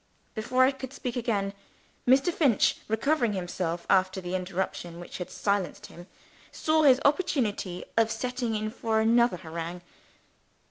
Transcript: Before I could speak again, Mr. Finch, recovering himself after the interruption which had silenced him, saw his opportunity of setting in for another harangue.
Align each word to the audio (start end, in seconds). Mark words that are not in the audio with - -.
Before 0.33 0.63
I 0.65 0.71
could 0.71 0.93
speak 0.93 1.15
again, 1.15 1.53
Mr. 2.07 2.33
Finch, 2.33 2.77
recovering 2.87 3.33
himself 3.33 3.85
after 3.87 4.19
the 4.19 4.33
interruption 4.33 4.99
which 4.99 5.19
had 5.19 5.29
silenced 5.29 5.85
him, 5.85 6.07
saw 6.51 6.81
his 6.81 6.99
opportunity 7.05 7.85
of 7.95 8.09
setting 8.09 8.55
in 8.55 8.71
for 8.71 8.99
another 8.99 9.37
harangue. 9.37 9.83